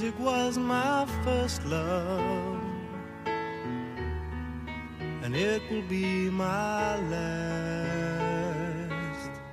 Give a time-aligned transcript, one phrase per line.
[0.00, 2.58] Music was my first love,
[5.22, 8.00] and it will be my last.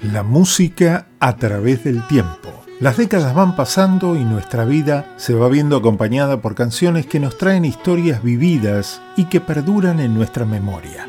[0.00, 2.64] La música a través del tiempo.
[2.80, 7.38] Las décadas van pasando y nuestra vida se va viendo acompañada por canciones que nos
[7.38, 11.06] traen historias vividas y que perduran en nuestra memoria.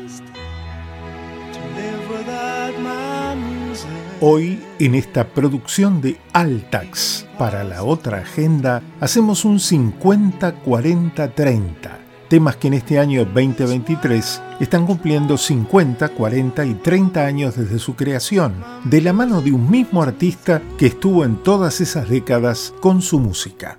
[4.20, 11.64] Hoy, en esta producción de Altax para la otra agenda, hacemos un 50-40-30.
[12.28, 17.94] Temas que en este año 2023 están cumpliendo 50, 40 y 30 años desde su
[17.94, 23.02] creación, de la mano de un mismo artista que estuvo en todas esas décadas con
[23.02, 23.78] su música.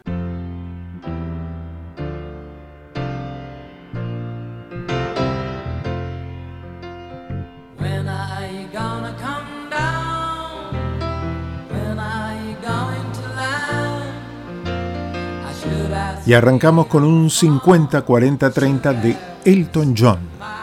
[16.25, 20.17] Y arrancamos con un 50-40-30 de Elton John.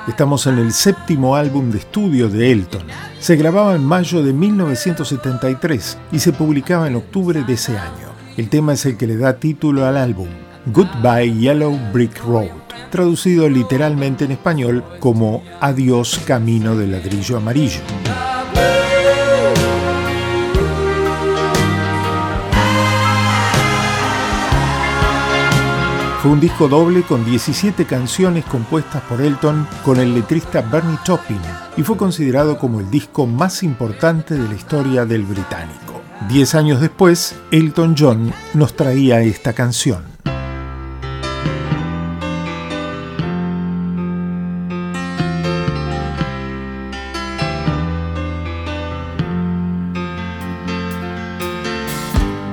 [0.09, 2.83] Estamos en el séptimo álbum de estudio de Elton.
[3.21, 8.11] Se grababa en mayo de 1973 y se publicaba en octubre de ese año.
[8.37, 10.27] El tema es el que le da título al álbum,
[10.67, 12.49] Goodbye Yellow Brick Road,
[12.91, 17.83] traducido literalmente en español como Adiós Camino de Ladrillo Amarillo.
[26.23, 31.41] Fue un disco doble con 17 canciones compuestas por Elton con el letrista Bernie Taupin
[31.77, 36.01] y fue considerado como el disco más importante de la historia del británico.
[36.29, 40.05] Diez años después, Elton John nos traía esta canción.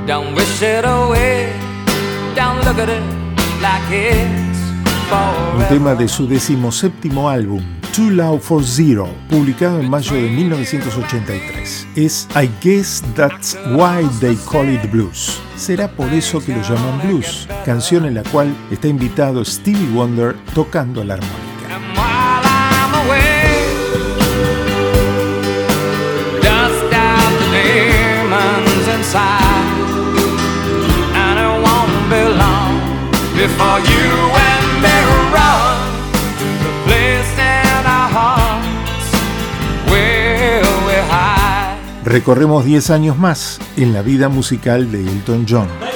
[0.08, 1.54] Don't wish it away,
[2.36, 3.19] don't look at it.
[5.58, 7.62] Un tema de su decimoséptimo álbum,
[7.94, 11.88] Too Loud for Zero, publicado en mayo de 1983.
[11.96, 15.42] Es I Guess That's Why They Call It Blues.
[15.58, 20.38] Será por eso que lo llaman blues, canción en la cual está invitado Stevie Wonder
[20.54, 21.49] tocando la armónica.
[42.10, 45.89] Recorremos 10 años más en la vida musical de Elton John.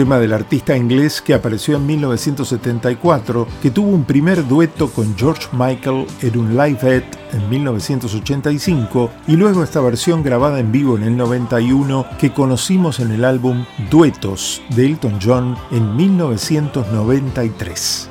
[0.00, 5.48] Tema del artista inglés que apareció en 1974, que tuvo un primer dueto con George
[5.52, 7.02] Michael en un live Aid
[7.34, 13.10] en 1985 y luego esta versión grabada en vivo en el 91 que conocimos en
[13.10, 18.08] el álbum Duetos de Elton John en 1993.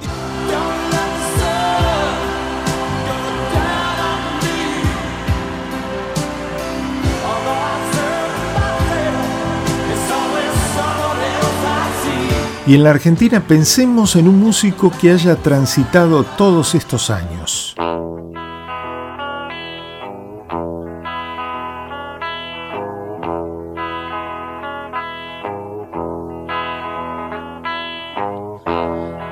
[12.70, 17.74] Y en la Argentina pensemos en un músico que haya transitado todos estos años.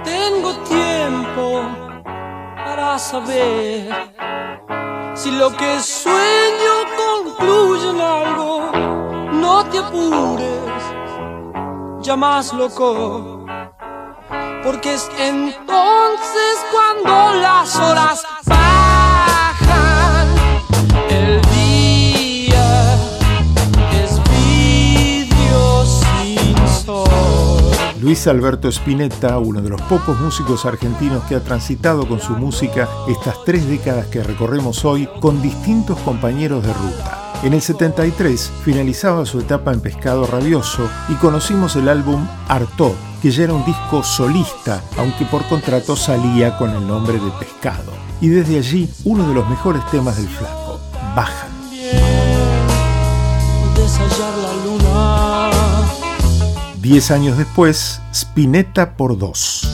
[0.04, 1.62] Tengo tiempo
[2.56, 3.94] para saber
[5.14, 8.72] si lo que sueño concluye en algo.
[9.32, 10.58] No te apures
[12.08, 13.37] ya más loco.
[14.68, 20.28] Porque es entonces cuando las horas bajan.
[21.10, 22.96] El día
[23.94, 27.08] es vidrio sin sol.
[28.02, 32.90] Luis Alberto Spinetta, uno de los pocos músicos argentinos que ha transitado con su música
[33.08, 37.27] estas tres décadas que recorremos hoy con distintos compañeros de ruta.
[37.44, 43.30] En el 73 finalizaba su etapa en Pescado Rabioso y conocimos el álbum Artaud, que
[43.30, 47.92] ya era un disco solista, aunque por contrato salía con el nombre de Pescado.
[48.22, 50.80] Y desde allí, uno de los mejores temas del flaco,
[51.16, 51.52] Bajan.
[56.82, 59.67] Diez años después, Spinetta por dos.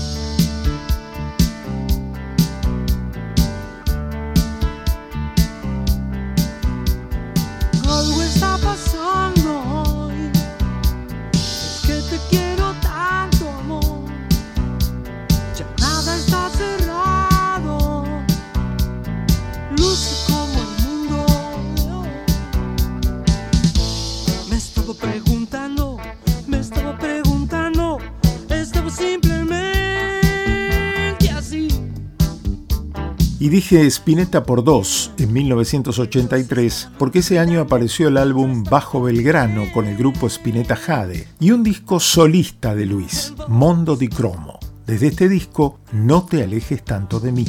[33.54, 39.86] Dije Spinetta por dos en 1983 porque ese año apareció el álbum Bajo Belgrano con
[39.86, 44.58] el grupo Spinetta Jade y un disco solista de Luis, Mondo di Cromo.
[44.88, 47.46] Desde este disco, No te alejes tanto de mí.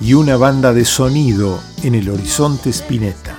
[0.00, 3.35] y una banda de sonido en el horizonte Spinetta.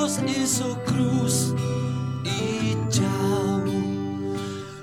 [0.00, 1.54] Dedos hizo cruz
[2.24, 3.64] y chao.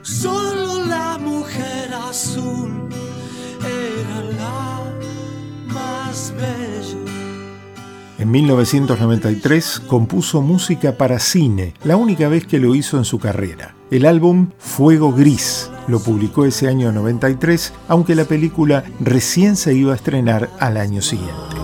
[0.02, 2.88] Solo la mujer azul
[3.62, 4.84] era la
[5.74, 6.98] más bella.
[8.19, 13.75] En 1993 compuso música para cine, la única vez que lo hizo en su carrera.
[13.90, 19.94] El álbum Fuego Gris lo publicó ese año 93, aunque la película recién se iba
[19.94, 21.56] a estrenar al año siguiente.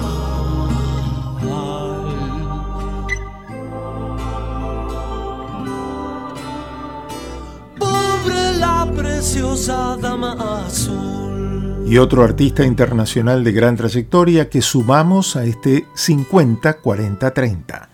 [11.94, 17.93] Y otro artista internacional de gran trayectoria que sumamos a este 50-40-30.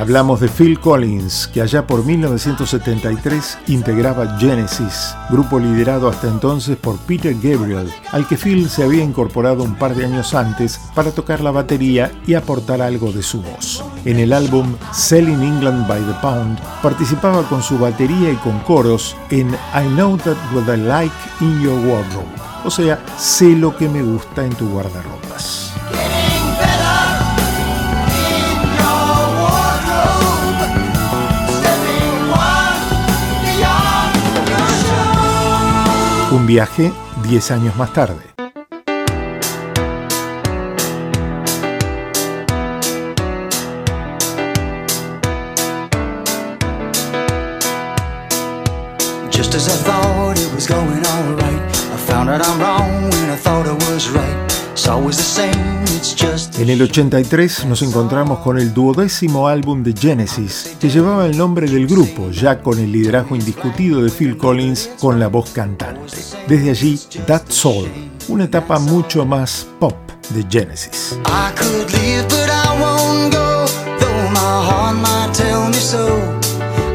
[0.00, 6.96] Hablamos de Phil Collins, que allá por 1973 integraba Genesis, grupo liderado hasta entonces por
[7.00, 11.42] Peter Gabriel, al que Phil se había incorporado un par de años antes para tocar
[11.42, 13.84] la batería y aportar algo de su voz.
[14.06, 19.14] En el álbum Selling England by the Pound participaba con su batería y con coros
[19.28, 22.30] en I Know That What I Like in Your Wardrobe,
[22.64, 25.69] o sea, sé lo que me gusta en tu guardarropas.
[36.32, 36.92] Un viaje
[37.24, 38.22] 10 años más tarde.
[49.32, 51.60] Just as I thought it was going alright,
[51.92, 54.59] I found out I'm wrong when I thought I was right.
[56.58, 61.68] En el 83 nos encontramos con el duodécimo álbum de Genesis, que llevaba el nombre
[61.68, 66.16] del grupo, ya con el liderazgo indiscutido de Phil Collins con la voz cantante.
[66.48, 67.88] Desde allí, That's All,
[68.28, 69.96] una etapa mucho más pop
[70.30, 71.18] de Genesis.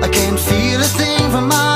[0.03, 1.74] I can't feel a thing from my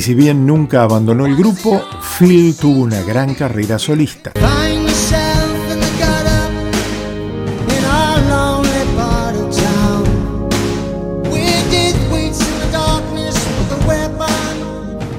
[0.00, 1.82] Y si bien nunca abandonó el grupo,
[2.18, 4.32] Phil tuvo una gran carrera solista.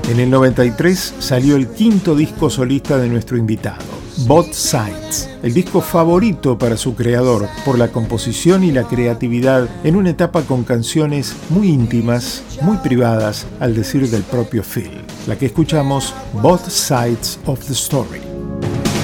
[0.10, 3.84] En el 93 salió el quinto disco solista de nuestro invitado,
[4.28, 9.96] Both Sides, el disco favorito para su creador por la composición y la creatividad en
[9.96, 15.02] una etapa con canciones muy íntimas, muy privadas, al decir del propio Phil.
[15.28, 18.22] La que escuchamos, Both Sides of the Story.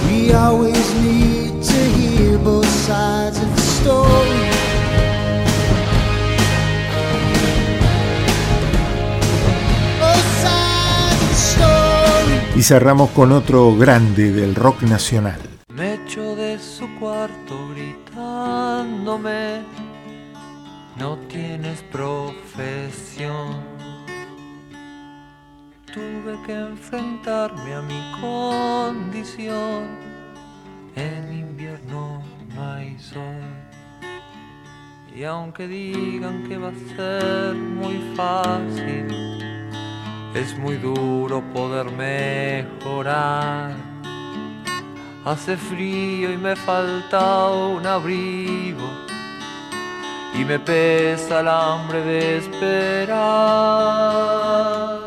[0.09, 0.31] We
[12.57, 15.39] Y cerramos con otro grande del rock nacional.
[15.67, 19.61] Me echó de su cuarto gritándome,
[20.97, 23.61] no tienes profesión.
[25.93, 29.83] Tuve que enfrentarme a mi condición,
[30.95, 32.23] en invierno
[32.55, 33.39] no hay sol.
[35.15, 39.26] Y aunque digan que va a ser muy fácil,
[40.39, 43.75] es muy duro poder mejorar.
[45.25, 48.87] Hace frío y me falta un abrigo
[50.33, 53.17] y me pesa el hambre de esperar.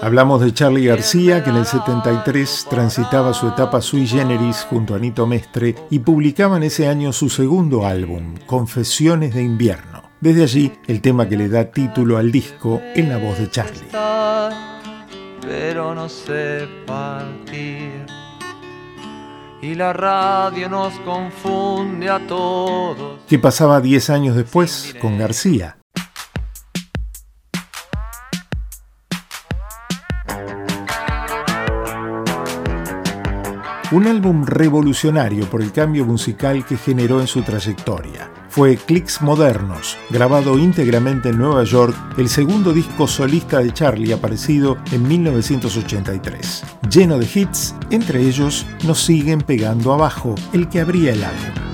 [0.03, 4.99] Hablamos de Charlie García, que en el 73 transitaba su etapa sui generis junto a
[4.99, 10.11] Nito Mestre y publicaba en ese año su segundo álbum, Confesiones de Invierno.
[10.21, 13.89] Desde allí, el tema que le da título al disco en la voz de Charlie.
[15.41, 18.07] Pero no sé partir.
[19.63, 23.21] Y la radio nos confunde a todos.
[23.29, 25.80] ¿Qué pasaba 10 años después con García?
[33.93, 38.31] Un álbum revolucionario por el cambio musical que generó en su trayectoria.
[38.49, 44.79] Fue Clicks Modernos, grabado íntegramente en Nueva York, el segundo disco solista de Charlie aparecido
[44.93, 46.65] en 1983.
[46.89, 51.71] Lleno de hits, entre ellos Nos siguen pegando abajo, el que abría el álbum.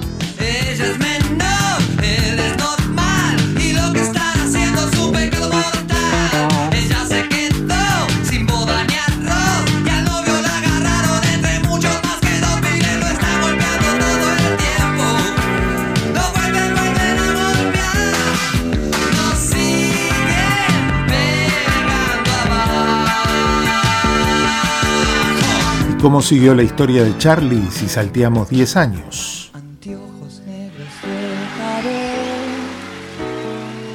[26.01, 29.51] ¿Cómo siguió la historia de Charlie si salteamos 10 años?
[29.55, 31.25] Anteojos negros de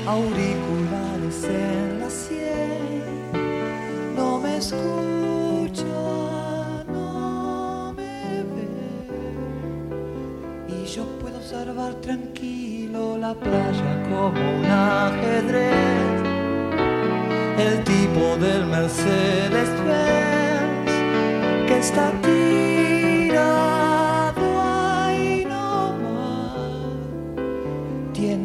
[0.09, 3.31] auriculares en la sien,
[4.15, 5.85] no me escucha,
[6.91, 8.67] no me ve,
[10.67, 15.71] y yo puedo observar tranquilo la playa como un ajedrez,
[17.59, 20.40] el tipo del Mercedes Benz
[21.81, 23.71] está tirado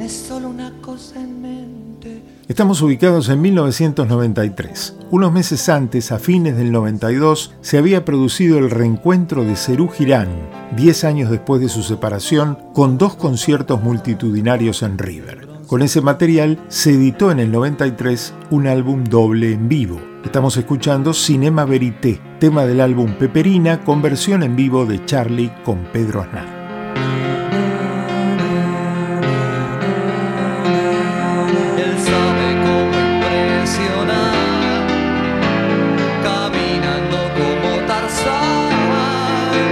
[0.08, 2.22] solo una cosa en mente.
[2.48, 4.96] Estamos ubicados en 1993.
[5.10, 10.28] Unos meses antes, a fines del 92, se había producido el reencuentro de Cerú Girán,
[10.76, 15.45] 10 años después de su separación, con dos conciertos multitudinarios en River.
[15.66, 20.00] Con ese material se editó en el 93 un álbum doble en vivo.
[20.24, 25.82] Estamos escuchando Cinema Verité, tema del álbum Peperina con versión en vivo de Charlie con
[25.92, 26.54] Pedro Aznar.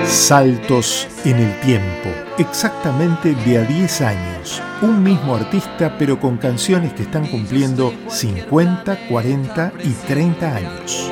[0.04, 4.62] Saltos en el tiempo, exactamente de a 10 años.
[4.82, 11.10] Un mismo artista pero con canciones que están cumpliendo 50, 40 y 30 años.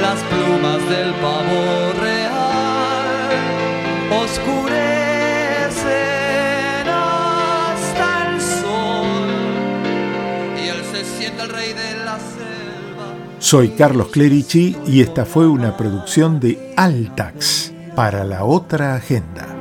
[0.00, 2.32] las plumas del pavo real
[4.24, 4.72] oscurecen
[6.88, 9.30] hasta el sol
[10.56, 12.18] y él se siente el rey de la
[13.38, 17.61] soy Carlos Clerici y esta fue una producción de Altax
[17.94, 19.51] para la otra agenda.